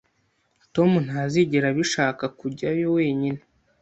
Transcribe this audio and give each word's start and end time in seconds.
Tom 0.73 0.91
ntazigera 1.07 1.65
abishaka 1.73 2.25
kujyayo 2.39 2.87
wenyine 2.95 3.39